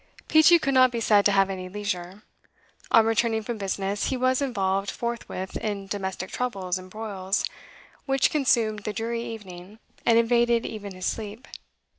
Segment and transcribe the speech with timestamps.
[0.27, 2.23] Peachey could not be said to have any leisure.
[2.89, 7.45] On returning from business he was involved forthwith in domestic troubles and broils,
[8.07, 11.47] which consumed the dreary evening, and invaded even his sleep.